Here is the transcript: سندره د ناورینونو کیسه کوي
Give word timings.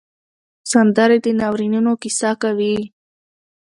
سندره 0.71 1.17
د 1.25 1.25
ناورینونو 1.39 1.91
کیسه 2.01 2.31
کوي 2.41 2.75